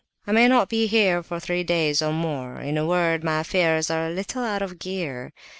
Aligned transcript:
I 0.25 0.31
may 0.31 0.47
not 0.47 0.67
be 0.67 0.87
here 0.87 1.21
for 1.21 1.39
three 1.39 1.63
days 1.63 2.01
or 2.01 2.11
more; 2.11 2.59
in 2.59 2.75
a 2.75 2.87
word, 2.87 3.23
my 3.23 3.41
affairs 3.41 3.91
are 3.91 4.07
a 4.07 4.09
little 4.09 4.43
out 4.43 4.63
of 4.63 4.79
gear. 4.79 5.31